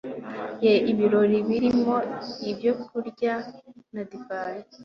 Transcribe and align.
Ye 0.63 0.73
ibirori 0.91 1.37
birimo 1.47 1.95
ibyokurya 2.49 3.33
na 3.93 4.01
divayi 4.09 4.61